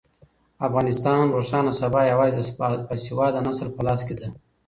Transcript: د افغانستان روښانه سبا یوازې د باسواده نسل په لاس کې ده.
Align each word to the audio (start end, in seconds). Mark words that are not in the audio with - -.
د 0.57 0.59
افغانستان 0.67 1.23
روښانه 1.37 1.71
سبا 1.81 2.01
یوازې 2.11 2.41
د 2.43 2.85
باسواده 2.87 3.39
نسل 3.47 3.67
په 3.75 3.81
لاس 3.87 4.01
کې 4.07 4.15
ده. 4.19 4.27